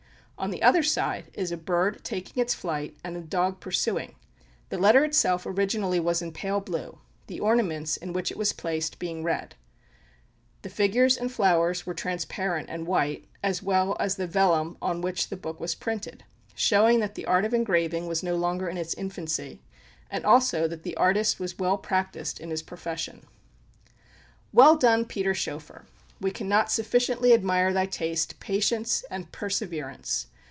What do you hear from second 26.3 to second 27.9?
cannot sufficiently admire thy